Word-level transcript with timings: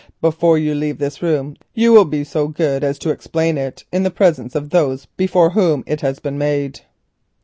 "Before 0.19 0.57
you 0.57 0.73
leave 0.73 0.97
this 0.97 1.21
room 1.21 1.57
you 1.75 1.91
will 1.93 2.05
be 2.05 2.23
so 2.23 2.47
good 2.47 2.83
as 2.83 2.97
to 2.97 3.11
explain 3.11 3.55
it 3.55 3.83
in 3.91 4.01
the 4.01 4.09
presence 4.09 4.55
of 4.55 4.71
those 4.71 5.05
before 5.05 5.51
whom 5.51 5.83
it 5.85 6.01
has 6.01 6.17
been 6.17 6.39
made." 6.39 6.79